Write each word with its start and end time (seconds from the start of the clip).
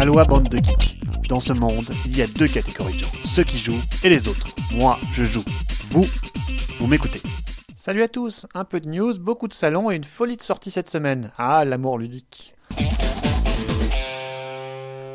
Aloha 0.00 0.24
bande 0.24 0.48
de 0.48 0.56
geeks. 0.56 0.98
Dans 1.28 1.40
ce 1.40 1.52
monde, 1.52 1.84
il 2.06 2.16
y 2.16 2.22
a 2.22 2.26
deux 2.26 2.48
catégories 2.48 2.94
de 2.94 3.00
gens, 3.00 3.12
ceux 3.22 3.44
qui 3.44 3.58
jouent 3.58 3.82
et 4.02 4.08
les 4.08 4.28
autres. 4.28 4.46
Moi, 4.74 4.98
je 5.12 5.24
joue. 5.24 5.44
Vous, 5.90 6.06
vous 6.78 6.86
m'écoutez. 6.86 7.20
Salut 7.76 8.02
à 8.02 8.08
tous, 8.08 8.46
un 8.54 8.64
peu 8.64 8.80
de 8.80 8.88
news, 8.88 9.18
beaucoup 9.18 9.46
de 9.46 9.52
salons 9.52 9.90
et 9.90 9.96
une 9.96 10.04
folie 10.04 10.38
de 10.38 10.42
sorties 10.42 10.70
cette 10.70 10.88
semaine. 10.88 11.30
Ah, 11.36 11.66
l'amour 11.66 11.98
ludique. 11.98 12.54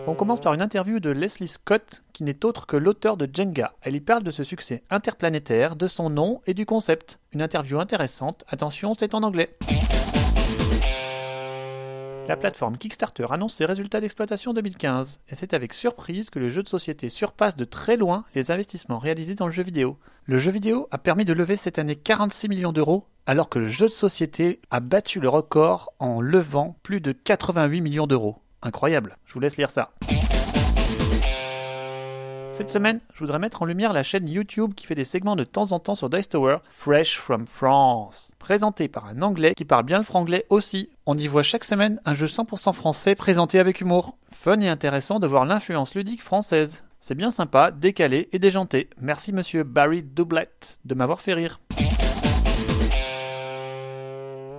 On 0.05 0.13
commence 0.13 0.39
par 0.39 0.53
une 0.53 0.61
interview 0.61 0.99
de 0.99 1.09
Leslie 1.09 1.47
Scott, 1.47 2.03
qui 2.13 2.23
n'est 2.23 2.45
autre 2.45 2.67
que 2.67 2.77
l'auteur 2.77 3.17
de 3.17 3.27
Jenga. 3.33 3.73
Elle 3.81 3.95
y 3.95 4.01
parle 4.01 4.21
de 4.21 4.29
ce 4.29 4.43
succès 4.43 4.83
interplanétaire, 4.91 5.75
de 5.75 5.87
son 5.87 6.11
nom 6.11 6.41
et 6.45 6.53
du 6.53 6.67
concept. 6.67 7.17
Une 7.33 7.41
interview 7.41 7.79
intéressante, 7.79 8.43
attention, 8.49 8.93
c'est 8.93 9.15
en 9.15 9.23
anglais. 9.23 9.57
La 12.27 12.37
plateforme 12.37 12.75
Kickstarter 12.75 13.27
annonce 13.29 13.53
ses 13.53 13.65
résultats 13.65 14.01
d'exploitation 14.01 14.51
2015, 14.53 15.19
et 15.29 15.35
c'est 15.35 15.53
avec 15.53 15.73
surprise 15.73 16.31
que 16.31 16.39
le 16.39 16.49
jeu 16.49 16.63
de 16.63 16.67
société 16.67 17.09
surpasse 17.09 17.55
de 17.55 17.65
très 17.65 17.97
loin 17.97 18.25
les 18.33 18.49
investissements 18.49 18.97
réalisés 18.97 19.35
dans 19.35 19.45
le 19.45 19.51
jeu 19.51 19.61
vidéo. 19.61 19.99
Le 20.25 20.37
jeu 20.37 20.51
vidéo 20.51 20.87
a 20.89 20.97
permis 20.97 21.25
de 21.25 21.33
lever 21.33 21.55
cette 21.55 21.77
année 21.77 21.95
46 21.95 22.49
millions 22.49 22.73
d'euros, 22.73 23.05
alors 23.27 23.47
que 23.47 23.59
le 23.59 23.67
jeu 23.67 23.85
de 23.85 23.91
société 23.91 24.59
a 24.71 24.79
battu 24.79 25.19
le 25.19 25.29
record 25.29 25.93
en 25.99 26.19
levant 26.19 26.79
plus 26.81 26.99
de 26.99 27.11
88 27.11 27.81
millions 27.81 28.07
d'euros. 28.07 28.41
Incroyable, 28.63 29.17
je 29.25 29.33
vous 29.35 29.39
laisse 29.39 29.57
lire 29.57 29.69
ça. 29.69 29.91
Cette 32.55 32.69
semaine, 32.69 33.01
je 33.13 33.19
voudrais 33.19 33.37
mettre 33.37 33.63
en 33.63 33.65
lumière 33.65 33.91
la 33.91 34.01
chaîne 34.01 34.29
YouTube 34.29 34.75
qui 34.75 34.85
fait 34.85 34.95
des 34.95 35.03
segments 35.03 35.35
de 35.35 35.43
temps 35.43 35.73
en 35.73 35.79
temps 35.79 35.93
sur 35.93 36.09
Dice 36.09 36.29
Tower, 36.29 36.59
Fresh 36.69 37.19
from 37.19 37.45
France. 37.45 38.31
Présenté 38.39 38.87
par 38.87 39.07
un 39.07 39.21
anglais 39.21 39.53
qui 39.53 39.65
parle 39.65 39.83
bien 39.83 39.97
le 39.97 40.05
franglais 40.05 40.45
aussi, 40.49 40.89
on 41.05 41.17
y 41.17 41.27
voit 41.27 41.43
chaque 41.43 41.65
semaine 41.65 41.99
un 42.05 42.13
jeu 42.13 42.27
100% 42.27 42.71
français 42.71 43.13
présenté 43.13 43.59
avec 43.59 43.81
humour. 43.81 44.17
Fun 44.31 44.61
et 44.61 44.69
intéressant 44.69 45.19
de 45.19 45.27
voir 45.27 45.43
l'influence 45.43 45.95
ludique 45.95 46.23
française. 46.23 46.85
C'est 47.01 47.13
bien 47.13 47.29
sympa, 47.29 47.71
décalé 47.71 48.29
et 48.31 48.39
déjanté. 48.39 48.89
Merci 49.01 49.33
monsieur 49.33 49.63
Barry 49.63 50.01
Doublette 50.01 50.79
de 50.85 50.95
m'avoir 50.95 51.19
fait 51.19 51.33
rire. 51.33 51.59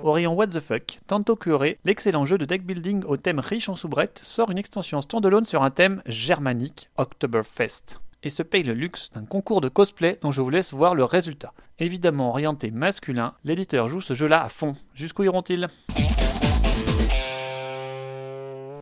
Au 0.02 0.12
rayon 0.12 0.34
What 0.34 0.48
the 0.48 0.60
Fuck, 0.60 0.98
Tanto 1.06 1.36
Curé, 1.36 1.78
l'excellent 1.84 2.24
jeu 2.24 2.38
de 2.38 2.44
deck 2.44 2.64
building 2.64 3.02
au 3.04 3.16
thème 3.16 3.40
riche 3.40 3.68
en 3.68 3.76
soubrettes, 3.76 4.20
sort 4.22 4.50
une 4.50 4.58
extension 4.58 5.00
standalone 5.00 5.44
sur 5.44 5.62
un 5.62 5.70
thème 5.70 6.02
germanique, 6.06 6.90
Oktoberfest, 6.96 8.00
et 8.22 8.30
se 8.30 8.42
paye 8.42 8.62
le 8.62 8.74
luxe 8.74 9.10
d'un 9.14 9.24
concours 9.24 9.60
de 9.60 9.68
cosplay 9.68 10.18
dont 10.22 10.30
je 10.30 10.42
vous 10.42 10.50
laisse 10.50 10.72
voir 10.72 10.94
le 10.94 11.04
résultat. 11.04 11.52
Évidemment 11.78 12.30
orienté 12.30 12.70
masculin, 12.70 13.34
l'éditeur 13.44 13.88
joue 13.88 14.00
ce 14.00 14.14
jeu-là 14.14 14.42
à 14.42 14.48
fond. 14.48 14.76
Jusqu'où 14.94 15.24
iront-ils? 15.24 15.68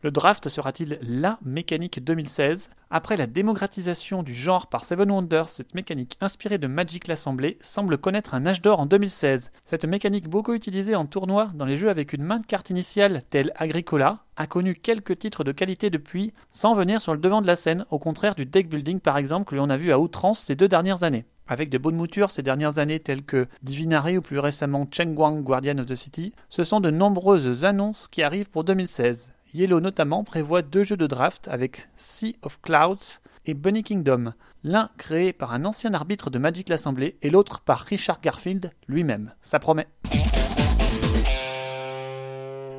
Le 0.05 0.11
draft 0.11 0.51
sera-t-il 0.51 0.99
LA 1.01 1.39
mécanique 1.43 2.05
2016 2.05 2.69
Après 2.91 3.17
la 3.17 3.27
démocratisation 3.27 4.23
du 4.23 4.35
genre 4.35 4.67
par 4.67 4.85
Seven 4.85 5.11
Wonders, 5.11 5.49
cette 5.49 5.75
mécanique 5.75 6.19
inspirée 6.21 6.59
de 6.59 6.67
Magic 6.67 7.09
l'Assemblée 7.09 7.57
semble 7.63 7.97
connaître 7.97 8.35
un 8.35 8.45
âge 8.45 8.61
d'or 8.61 8.81
en 8.81 8.85
2016. 8.85 9.51
Cette 9.65 9.87
mécanique 9.87 10.29
beaucoup 10.29 10.53
utilisée 10.53 10.95
en 10.95 11.07
tournoi 11.07 11.51
dans 11.55 11.65
les 11.65 11.79
jeux 11.79 11.89
avec 11.89 12.13
une 12.13 12.23
main 12.23 12.39
de 12.39 12.45
carte 12.45 12.69
initiale 12.69 13.23
telle 13.31 13.55
Agricola 13.57 14.19
a 14.37 14.47
connu 14.47 14.75
quelques 14.75 15.19
titres 15.19 15.43
de 15.43 15.53
qualité 15.53 15.89
depuis 15.89 16.35
sans 16.51 16.75
venir 16.75 17.01
sur 17.01 17.15
le 17.15 17.21
devant 17.21 17.41
de 17.41 17.47
la 17.47 17.57
scène, 17.57 17.87
au 17.91 17.99
contraire 17.99 18.35
du 18.35 18.45
deck 18.45 18.69
building 18.69 19.01
par 19.01 19.17
exemple 19.17 19.49
que 19.49 19.55
l'on 19.55 19.71
a 19.71 19.79
vu 19.79 19.91
à 19.91 19.99
outrance 19.99 20.41
ces 20.41 20.55
deux 20.55 20.69
dernières 20.69 21.03
années 21.03 21.25
avec 21.47 21.71
de 21.71 21.79
bonnes 21.79 21.97
moutures 21.97 22.31
ces 22.31 22.43
dernières 22.43 22.79
années 22.79 23.01
telles 23.01 23.23
que 23.23 23.47
Divinary 23.63 24.19
ou 24.19 24.23
plus 24.23 24.39
récemment 24.39 24.87
Chengguang 24.91 25.43
Guardian 25.43 25.79
of 25.79 25.87
the 25.87 25.97
City, 25.97 26.33
ce 26.49 26.65
sont 26.65 26.81
de 26.81 26.91
nombreuses 26.91 27.65
annonces 27.65 28.09
qui 28.09 28.23
arrivent 28.23 28.49
pour 28.49 28.65
2016. 28.65 29.34
Yellow 29.55 29.79
notamment 29.79 30.25
prévoit 30.25 30.63
deux 30.63 30.83
jeux 30.83 30.97
de 30.97 31.07
draft 31.07 31.47
avec 31.47 31.89
Sea 31.95 32.35
of 32.43 32.61
Clouds 32.61 33.21
et 33.47 33.55
Bunny 33.55 33.85
Kingdom, 33.85 34.33
l'un 34.65 34.91
créé 34.99 35.33
par 35.33 35.53
un 35.53 35.65
ancien 35.65 35.95
arbitre 35.95 36.29
de 36.29 36.41
Magic 36.41 36.69
l'Assemblée 36.69 37.17
et 37.23 37.31
l'autre 37.31 37.61
par 37.61 37.79
Richard 37.79 38.21
Garfield 38.21 38.73
lui-même. 38.89 39.33
Ça 39.43 39.61
promet. 39.61 39.87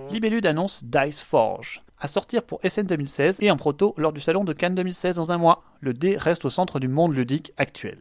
Libellude 0.10 0.46
annonce 0.46 0.84
Dice 0.84 1.24
Forge, 1.24 1.82
à 1.98 2.10
sortir 2.10 2.44
pour 2.44 2.60
SN 2.68 2.84
2016 2.84 3.38
et 3.40 3.52
en 3.52 3.56
proto 3.56 3.94
lors 3.96 4.12
du 4.12 4.20
salon 4.20 4.44
de 4.44 4.52
Cannes 4.52 4.76
2016 4.76 5.16
dans 5.16 5.32
un 5.32 5.38
mois. 5.38 5.64
Le 5.80 5.94
dé 5.94 6.18
reste 6.18 6.44
au 6.44 6.50
centre 6.50 6.82
du 6.82 6.90
monde 6.90 7.16
ludique 7.16 7.54
actuel. 7.56 8.00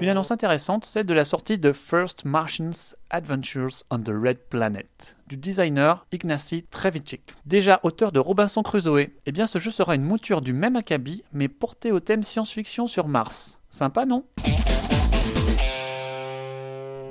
Une 0.00 0.08
annonce 0.08 0.30
intéressante, 0.30 0.86
celle 0.86 1.04
de 1.04 1.12
la 1.12 1.26
sortie 1.26 1.58
de 1.58 1.72
First 1.72 2.24
Martians 2.24 2.94
Adventures 3.10 3.82
on 3.90 3.98
the 3.98 4.08
Red 4.08 4.38
Planet, 4.48 5.14
du 5.26 5.36
designer 5.36 6.06
Ignacy 6.10 6.62
Trevicik. 6.62 7.34
Déjà 7.44 7.80
auteur 7.82 8.10
de 8.10 8.18
Robinson 8.18 8.62
Crusoe, 8.62 9.08
eh 9.26 9.32
bien 9.32 9.46
ce 9.46 9.58
jeu 9.58 9.70
sera 9.70 9.94
une 9.94 10.02
mouture 10.02 10.40
du 10.40 10.54
même 10.54 10.76
acabit, 10.76 11.22
mais 11.34 11.48
porté 11.48 11.92
au 11.92 12.00
thème 12.00 12.22
science-fiction 12.22 12.86
sur 12.86 13.08
Mars. 13.08 13.58
Sympa, 13.68 14.06
non? 14.06 14.24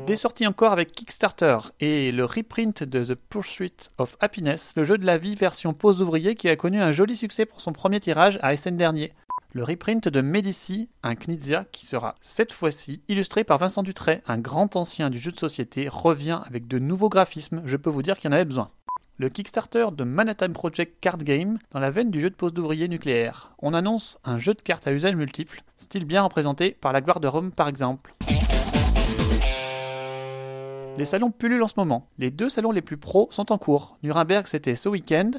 Des 0.08 0.16
sorties 0.16 0.48
encore 0.48 0.72
avec 0.72 0.92
Kickstarter 0.92 1.60
et 1.80 2.12
le 2.12 2.26
reprint 2.26 2.84
de 2.84 3.14
The 3.14 3.16
Pursuit 3.16 3.92
of 4.00 4.18
Happiness, 4.20 4.74
le 4.76 4.84
jeu 4.84 4.98
de 4.98 5.06
la 5.06 5.20
vie 5.20 5.36
version 5.36 5.76
pose 5.76 6.02
ouvrier 6.02 6.34
qui 6.34 6.50
a 6.50 6.56
connu 6.56 6.82
un 6.82 6.92
joli 6.92 7.16
succès 7.16 7.46
pour 7.46 7.62
son 7.62 7.72
premier 7.72 8.00
tirage 8.00 8.40
à 8.42 8.58
SN 8.58 8.76
dernier 8.76 9.14
le 9.52 9.64
reprint 9.64 10.08
de 10.08 10.22
Medici, 10.22 10.90
un 11.02 11.16
Knizia 11.16 11.66
qui 11.72 11.88
sera 11.88 12.16
cette 12.22 12.54
fois-ci 12.54 13.02
illustré 13.08 13.44
par 13.44 13.58
Vincent 13.58 13.82
Dutray, 13.82 14.22
un 14.28 14.38
grand 14.38 14.76
ancien 14.76 15.10
du 15.10 15.18
jeu 15.18 15.32
de 15.32 15.40
société, 15.40 15.88
revient 15.90 16.42
avec 16.46 16.68
de 16.68 16.78
nouveaux 16.78 17.10
graphismes, 17.10 17.62
je 17.66 17.78
peux 17.78 17.90
vous 17.90 18.04
dire 18.04 18.18
qu'il 18.18 18.30
y 18.30 18.34
en 18.34 18.36
avait 18.36 18.46
besoin. 18.46 18.70
Le 19.18 19.28
Kickstarter 19.30 19.88
de 19.92 20.04
Manhattan 20.04 20.54
Project 20.54 21.00
Card 21.02 21.18
Game 21.18 21.58
dans 21.72 21.80
la 21.80 21.92
veine 21.92 22.12
du 22.12 22.22
jeu 22.22 22.30
de 22.30 22.36
pose 22.36 22.54
d'ouvrier 22.54 22.88
nucléaire. 22.88 23.54
On 23.60 23.74
annonce 23.74 24.18
un 24.24 24.38
jeu 24.38 24.54
de 24.54 24.62
cartes 24.62 24.88
à 24.88 24.94
usage 24.94 25.16
multiple, 25.16 25.64
style 25.78 26.06
bien 26.06 26.22
représenté 26.22 26.72
par 26.72 26.94
la 26.94 27.02
gloire 27.02 27.20
de 27.20 27.28
Rome 27.28 27.52
par 27.52 27.68
exemple. 27.68 28.14
Les 31.00 31.06
salons 31.06 31.32
pullulent 31.32 31.64
en 31.64 31.70
ce 31.70 31.76
moment. 31.78 32.10
Les 32.18 32.30
deux 32.30 32.50
salons 32.50 32.72
les 32.72 32.82
plus 32.82 32.98
pros 32.98 33.30
sont 33.32 33.54
en 33.54 33.58
cours. 33.58 33.98
Nuremberg 34.04 34.48
c'était 34.48 34.76
ce 34.76 34.90
week-end 34.90 35.32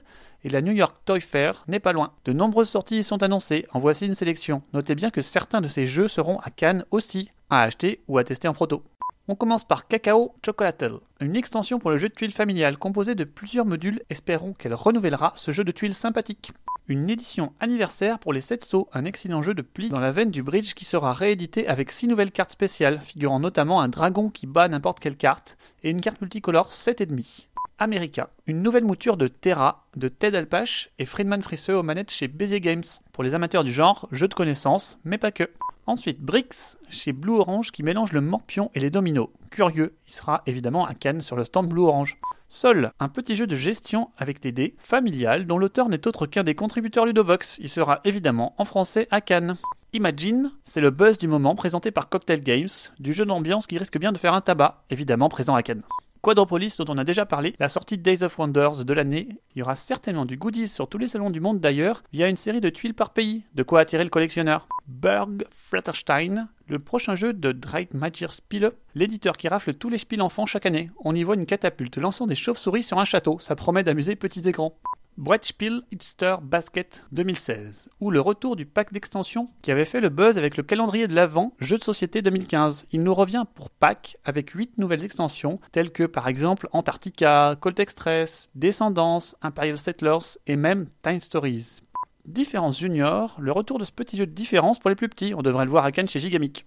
et 0.42 0.48
la 0.48 0.62
New 0.62 0.72
York 0.72 0.96
Toy 1.04 1.20
Fair 1.20 1.64
n'est 1.68 1.80
pas 1.80 1.92
loin. 1.92 2.14
De 2.24 2.32
nombreuses 2.32 2.70
sorties 2.70 3.00
y 3.00 3.04
sont 3.04 3.22
annoncées, 3.22 3.66
en 3.74 3.78
voici 3.78 4.06
une 4.06 4.14
sélection. 4.14 4.62
Notez 4.72 4.94
bien 4.94 5.10
que 5.10 5.20
certains 5.20 5.60
de 5.60 5.68
ces 5.68 5.84
jeux 5.84 6.08
seront 6.08 6.38
à 6.38 6.48
Cannes 6.48 6.86
aussi, 6.90 7.30
à 7.50 7.60
acheter 7.60 8.00
ou 8.08 8.16
à 8.16 8.24
tester 8.24 8.48
en 8.48 8.54
proto. 8.54 8.82
On 9.30 9.36
commence 9.36 9.62
par 9.62 9.86
Cacao 9.86 10.34
Chocolatel, 10.44 10.94
une 11.20 11.36
extension 11.36 11.78
pour 11.78 11.92
le 11.92 11.96
jeu 11.96 12.08
de 12.08 12.14
tuiles 12.14 12.32
familial 12.32 12.76
composé 12.76 13.14
de 13.14 13.22
plusieurs 13.22 13.64
modules. 13.64 14.02
Espérons 14.10 14.54
qu'elle 14.54 14.74
renouvellera 14.74 15.34
ce 15.36 15.52
jeu 15.52 15.62
de 15.62 15.70
tuiles 15.70 15.94
sympathique. 15.94 16.50
Une 16.88 17.08
édition 17.08 17.52
anniversaire 17.60 18.18
pour 18.18 18.32
les 18.32 18.40
7 18.40 18.64
sauts, 18.64 18.88
un 18.92 19.04
excellent 19.04 19.40
jeu 19.40 19.54
de 19.54 19.62
pli 19.62 19.88
dans 19.88 20.00
la 20.00 20.10
veine 20.10 20.32
du 20.32 20.42
bridge 20.42 20.74
qui 20.74 20.84
sera 20.84 21.12
réédité 21.12 21.68
avec 21.68 21.92
6 21.92 22.08
nouvelles 22.08 22.32
cartes 22.32 22.50
spéciales, 22.50 22.98
figurant 23.04 23.38
notamment 23.38 23.80
un 23.80 23.88
dragon 23.88 24.30
qui 24.30 24.48
bat 24.48 24.66
n'importe 24.66 24.98
quelle 24.98 25.16
carte 25.16 25.56
et 25.84 25.90
une 25.90 26.00
carte 26.00 26.20
multicolore 26.20 26.72
7,5. 26.72 27.46
America, 27.78 28.30
une 28.48 28.62
nouvelle 28.62 28.84
mouture 28.84 29.16
de 29.16 29.28
Terra, 29.28 29.86
de 29.94 30.08
Ted 30.08 30.36
Alpache 30.36 30.90
et 30.98 31.06
Friedman 31.06 31.42
Frisseux 31.42 31.76
aux 31.76 31.84
manettes 31.84 32.10
chez 32.10 32.26
Bézier 32.26 32.60
Games. 32.60 32.82
Pour 33.12 33.22
les 33.22 33.36
amateurs 33.36 33.62
du 33.62 33.72
genre, 33.72 34.08
jeu 34.10 34.26
de 34.26 34.34
connaissances, 34.34 34.98
mais 35.04 35.18
pas 35.18 35.30
que. 35.30 35.48
Ensuite, 35.90 36.20
Brix, 36.20 36.78
chez 36.88 37.12
Blue 37.12 37.32
Orange, 37.32 37.72
qui 37.72 37.82
mélange 37.82 38.12
le 38.12 38.20
morpion 38.20 38.70
et 38.76 38.78
les 38.78 38.90
dominos. 38.90 39.28
Curieux, 39.50 39.96
il 40.06 40.12
sera 40.12 40.42
évidemment 40.46 40.86
à 40.86 40.94
Cannes 40.94 41.20
sur 41.20 41.34
le 41.34 41.42
stand 41.42 41.68
Blue 41.68 41.82
Orange. 41.82 42.16
Sol, 42.48 42.92
un 43.00 43.08
petit 43.08 43.34
jeu 43.34 43.48
de 43.48 43.56
gestion 43.56 44.12
avec 44.16 44.40
des 44.40 44.52
dés, 44.52 44.76
familial, 44.78 45.48
dont 45.48 45.58
l'auteur 45.58 45.88
n'est 45.88 46.06
autre 46.06 46.26
qu'un 46.26 46.44
des 46.44 46.54
contributeurs 46.54 47.06
Ludovox. 47.06 47.58
Il 47.58 47.68
sera 47.68 47.98
évidemment 48.04 48.54
en 48.56 48.64
français 48.64 49.08
à 49.10 49.20
Cannes. 49.20 49.56
Imagine, 49.92 50.52
c'est 50.62 50.80
le 50.80 50.90
buzz 50.90 51.18
du 51.18 51.26
moment 51.26 51.56
présenté 51.56 51.90
par 51.90 52.08
Cocktail 52.08 52.44
Games, 52.44 52.68
du 53.00 53.12
jeu 53.12 53.26
d'ambiance 53.26 53.66
qui 53.66 53.76
risque 53.76 53.98
bien 53.98 54.12
de 54.12 54.18
faire 54.18 54.34
un 54.34 54.42
tabac, 54.42 54.84
évidemment 54.90 55.28
présent 55.28 55.56
à 55.56 55.64
Cannes. 55.64 55.82
Quadropolis, 56.22 56.76
dont 56.76 56.92
on 56.92 56.98
a 56.98 57.04
déjà 57.04 57.24
parlé, 57.24 57.54
la 57.58 57.70
sortie 57.70 57.96
Days 57.96 58.22
of 58.22 58.38
Wonders 58.38 58.84
de 58.84 58.92
l'année. 58.92 59.28
Il 59.54 59.60
y 59.60 59.62
aura 59.62 59.74
certainement 59.74 60.26
du 60.26 60.36
goodies 60.36 60.68
sur 60.68 60.86
tous 60.86 60.98
les 60.98 61.08
salons 61.08 61.30
du 61.30 61.40
monde 61.40 61.60
d'ailleurs, 61.60 62.02
via 62.12 62.28
une 62.28 62.36
série 62.36 62.60
de 62.60 62.68
tuiles 62.68 62.92
par 62.92 63.14
pays, 63.14 63.44
de 63.54 63.62
quoi 63.62 63.80
attirer 63.80 64.04
le 64.04 64.10
collectionneur. 64.10 64.68
Berg 64.86 65.46
Flatterstein, 65.50 66.48
le 66.68 66.78
prochain 66.78 67.14
jeu 67.14 67.32
de 67.32 67.52
Drake 67.52 67.94
Magier 67.94 68.28
Spiele, 68.28 68.72
l'éditeur 68.94 69.38
qui 69.38 69.48
rafle 69.48 69.72
tous 69.72 69.88
les 69.88 69.96
spiels 69.96 70.20
enfants 70.20 70.44
chaque 70.44 70.66
année. 70.66 70.90
On 71.04 71.14
y 71.14 71.22
voit 71.22 71.36
une 71.36 71.46
catapulte 71.46 71.96
lançant 71.96 72.26
des 72.26 72.34
chauves-souris 72.34 72.82
sur 72.82 72.98
un 72.98 73.04
château, 73.04 73.38
ça 73.40 73.56
promet 73.56 73.82
d'amuser 73.82 74.14
petits 74.14 74.46
et 74.46 74.52
grands. 74.52 74.76
Brettspiel 75.16 75.82
Hitster 75.92 76.36
Basket 76.42 77.04
2016, 77.12 77.90
ou 78.00 78.10
le 78.10 78.20
retour 78.20 78.56
du 78.56 78.64
pack 78.64 78.92
d'extension 78.92 79.50
qui 79.60 79.70
avait 79.70 79.84
fait 79.84 80.00
le 80.00 80.08
buzz 80.08 80.38
avec 80.38 80.56
le 80.56 80.62
calendrier 80.62 81.08
de 81.08 81.14
l'Avent 81.14 81.52
Jeu 81.60 81.78
de 81.78 81.84
société 81.84 82.22
2015. 82.22 82.86
Il 82.92 83.02
nous 83.02 83.12
revient 83.12 83.44
pour 83.54 83.70
pack 83.70 84.16
avec 84.24 84.50
8 84.50 84.78
nouvelles 84.78 85.04
extensions, 85.04 85.60
telles 85.72 85.90
que 85.92 86.04
par 86.04 86.28
exemple 86.28 86.68
Antarctica, 86.72 87.56
Colt 87.60 87.78
Express, 87.80 88.50
Descendance, 88.54 89.36
Imperial 89.42 89.78
Settlers 89.78 90.38
et 90.46 90.56
même 90.56 90.86
Time 91.02 91.20
Stories. 91.20 91.80
Différence 92.24 92.78
Junior, 92.78 93.36
le 93.40 93.52
retour 93.52 93.78
de 93.78 93.84
ce 93.84 93.92
petit 93.92 94.16
jeu 94.16 94.26
de 94.26 94.32
différence 94.32 94.78
pour 94.78 94.90
les 94.90 94.96
plus 94.96 95.08
petits, 95.08 95.34
on 95.34 95.42
devrait 95.42 95.64
le 95.64 95.70
voir 95.70 95.84
à 95.84 95.92
Cannes 95.92 96.08
chez 96.08 96.20
Gigamic. 96.20 96.66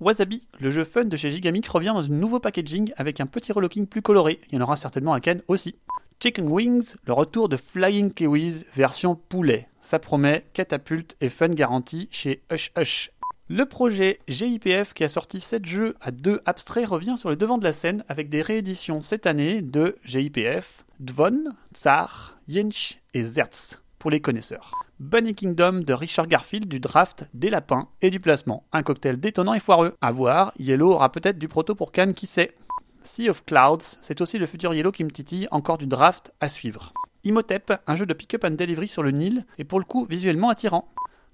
Wasabi, 0.00 0.46
le 0.60 0.70
jeu 0.70 0.84
fun 0.84 1.04
de 1.04 1.16
chez 1.16 1.30
Gigamic, 1.30 1.66
revient 1.68 1.92
dans 1.94 2.04
un 2.04 2.08
nouveau 2.08 2.40
packaging 2.40 2.92
avec 2.96 3.20
un 3.20 3.26
petit 3.26 3.52
relooking 3.52 3.86
plus 3.86 4.02
coloré, 4.02 4.40
il 4.50 4.56
y 4.56 4.58
en 4.58 4.62
aura 4.62 4.76
certainement 4.76 5.14
à 5.14 5.20
Cannes 5.20 5.42
aussi. 5.48 5.76
Chicken 6.20 6.48
Wings, 6.48 6.96
le 7.04 7.12
retour 7.12 7.48
de 7.48 7.56
Flying 7.56 8.12
Kiwis 8.12 8.64
version 8.74 9.14
poulet. 9.14 9.68
Ça 9.80 9.98
promet 9.98 10.46
catapulte 10.54 11.16
et 11.20 11.28
fun 11.28 11.48
garantie 11.48 12.08
chez 12.10 12.42
Hush 12.50 12.72
Hush. 12.78 13.10
Le 13.48 13.66
projet 13.66 14.20
GIPF 14.26 14.94
qui 14.94 15.04
a 15.04 15.08
sorti 15.08 15.38
7 15.38 15.66
jeux 15.66 15.96
à 16.00 16.10
2 16.10 16.40
abstraits 16.46 16.88
revient 16.88 17.18
sur 17.18 17.28
le 17.28 17.36
devant 17.36 17.58
de 17.58 17.64
la 17.64 17.74
scène 17.74 18.02
avec 18.08 18.30
des 18.30 18.40
rééditions 18.40 19.02
cette 19.02 19.26
année 19.26 19.60
de 19.60 19.96
GIPF, 20.04 20.86
Dvon, 20.98 21.44
Tsar, 21.74 22.38
Yinch 22.48 23.00
et 23.12 23.22
Zertz 23.22 23.82
pour 23.98 24.10
les 24.10 24.20
connaisseurs. 24.20 24.72
Bunny 25.00 25.34
Kingdom 25.34 25.80
de 25.80 25.92
Richard 25.92 26.26
Garfield, 26.26 26.68
du 26.68 26.80
draft, 26.80 27.26
des 27.34 27.50
lapins 27.50 27.88
et 28.00 28.10
du 28.10 28.20
placement. 28.20 28.64
Un 28.72 28.82
cocktail 28.82 29.18
détonnant 29.18 29.54
et 29.54 29.60
foireux. 29.60 29.94
À 30.00 30.12
voir, 30.12 30.52
Yellow 30.58 30.92
aura 30.92 31.10
peut-être 31.10 31.38
du 31.38 31.48
proto 31.48 31.74
pour 31.74 31.92
Cannes, 31.92 32.14
qui 32.14 32.26
sait? 32.26 32.54
Sea 33.04 33.28
of 33.28 33.44
Clouds, 33.44 33.98
c'est 34.00 34.20
aussi 34.22 34.38
le 34.38 34.46
futur 34.46 34.74
Yellow 34.74 34.90
qui 34.90 35.04
me 35.04 35.10
encore 35.50 35.78
du 35.78 35.86
draft 35.86 36.32
à 36.40 36.48
suivre. 36.48 36.94
Imhotep, 37.22 37.74
un 37.86 37.96
jeu 37.96 38.06
de 38.06 38.14
pick-up 38.14 38.44
and 38.44 38.52
delivery 38.52 38.88
sur 38.88 39.02
le 39.02 39.10
Nil, 39.10 39.44
et 39.58 39.64
pour 39.64 39.78
le 39.78 39.84
coup 39.84 40.06
visuellement 40.08 40.48
attirant. 40.48 40.88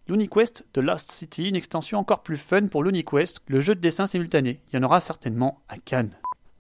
LuniQuest 0.08 0.64
de 0.75 0.81
Lost 0.81 1.12
City, 1.12 1.49
une 1.49 1.56
extension 1.56 1.99
encore 1.99 2.22
plus 2.22 2.37
fun 2.37 2.67
pour 2.67 2.82
LuniQuest, 2.82 3.43
le 3.46 3.61
jeu 3.61 3.76
de 3.76 3.81
dessin 3.81 4.06
simultané. 4.06 4.61
Il 4.69 4.76
y 4.76 4.78
en 4.78 4.82
aura 4.82 5.00
certainement 5.00 5.62
à 5.69 5.78
Cannes. 5.78 6.17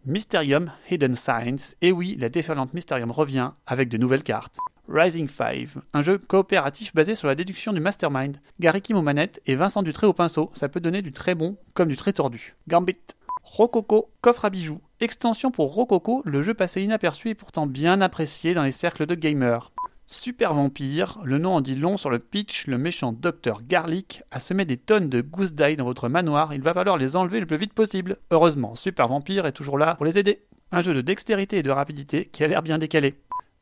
Mysterium 0.06 0.72
Hidden 0.88 1.16
Science, 1.16 1.76
et 1.82 1.92
oui, 1.92 2.16
la 2.18 2.28
déferlante 2.28 2.72
Mysterium 2.72 3.10
revient 3.10 3.50
avec 3.66 3.88
de 3.88 3.98
nouvelles 3.98 4.22
cartes. 4.22 4.58
Rising 4.88 5.28
5, 5.28 5.68
un 5.92 6.02
jeu 6.02 6.18
coopératif 6.18 6.92
basé 6.94 7.14
sur 7.14 7.28
la 7.28 7.36
déduction 7.36 7.72
du 7.72 7.78
mastermind. 7.78 8.38
Gary 8.58 8.82
Kim 8.82 8.96
aux 8.96 9.04
et 9.46 9.54
Vincent 9.54 9.84
Dutré 9.84 10.06
au 10.06 10.12
pinceau, 10.12 10.50
ça 10.52 10.68
peut 10.68 10.80
donner 10.80 11.00
du 11.00 11.12
très 11.12 11.36
bon 11.36 11.56
comme 11.74 11.88
du 11.88 11.96
très 11.96 12.12
tordu. 12.12 12.56
Gambit, 12.66 12.98
Rococo, 13.42 14.10
coffre 14.20 14.44
à 14.44 14.50
bijoux. 14.50 14.80
Extension 15.00 15.50
pour 15.50 15.74
Rococo, 15.74 16.22
le 16.24 16.42
jeu 16.42 16.54
passé 16.54 16.82
inaperçu 16.82 17.30
et 17.30 17.34
pourtant 17.34 17.66
bien 17.66 18.00
apprécié 18.00 18.54
dans 18.54 18.62
les 18.62 18.72
cercles 18.72 19.06
de 19.06 19.14
gamers. 19.14 19.72
Super 20.06 20.54
Vampire, 20.54 21.20
le 21.22 21.38
nom 21.38 21.54
en 21.54 21.60
dit 21.60 21.76
long 21.76 21.96
sur 21.96 22.10
le 22.10 22.18
pitch, 22.18 22.66
le 22.66 22.78
méchant 22.78 23.12
docteur 23.12 23.62
Garlic 23.62 24.24
a 24.32 24.40
semé 24.40 24.64
des 24.64 24.76
tonnes 24.76 25.08
de 25.08 25.20
gousses 25.20 25.52
d'ail 25.52 25.76
dans 25.76 25.84
votre 25.84 26.08
manoir, 26.08 26.52
il 26.52 26.62
va 26.62 26.74
falloir 26.74 26.96
les 26.96 27.16
enlever 27.16 27.38
le 27.38 27.46
plus 27.46 27.56
vite 27.56 27.74
possible. 27.74 28.16
Heureusement, 28.32 28.74
Super 28.74 29.06
Vampire 29.06 29.46
est 29.46 29.52
toujours 29.52 29.78
là 29.78 29.94
pour 29.94 30.04
les 30.04 30.18
aider. 30.18 30.42
Un 30.72 30.82
jeu 30.82 30.94
de 30.94 31.00
dextérité 31.00 31.58
et 31.58 31.62
de 31.62 31.70
rapidité 31.70 32.24
qui 32.26 32.42
a 32.42 32.48
l'air 32.48 32.62
bien 32.62 32.78
décalé. 32.78 33.14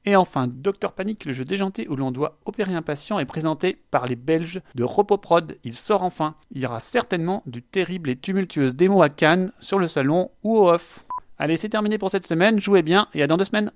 Et 0.08 0.16
enfin, 0.16 0.46
Docteur 0.48 0.94
Panic, 0.94 1.26
le 1.26 1.34
jeu 1.34 1.44
déjanté 1.44 1.86
où 1.86 1.94
l'on 1.94 2.10
doit 2.10 2.38
opérer 2.46 2.72
un 2.72 2.80
patient 2.80 3.18
est 3.18 3.26
présenté 3.26 3.76
par 3.90 4.06
les 4.06 4.16
Belges 4.16 4.62
de 4.74 4.82
Ropoprod. 4.82 5.58
Il 5.64 5.74
sort 5.74 6.02
enfin. 6.02 6.34
Il 6.50 6.62
y 6.62 6.66
aura 6.66 6.80
certainement 6.80 7.42
du 7.44 7.60
terrible 7.60 8.08
et 8.08 8.16
tumultueuse 8.16 8.74
démo 8.74 9.02
à 9.02 9.10
Cannes, 9.10 9.52
sur 9.60 9.78
le 9.78 9.86
salon 9.86 10.30
ou 10.44 10.56
au 10.56 10.70
off. 10.70 11.04
Allez, 11.38 11.58
c'est 11.58 11.68
terminé 11.68 11.98
pour 11.98 12.10
cette 12.10 12.26
semaine, 12.26 12.58
jouez 12.58 12.80
bien 12.80 13.08
et 13.12 13.22
à 13.22 13.26
dans 13.26 13.36
deux 13.36 13.44
semaines. 13.44 13.70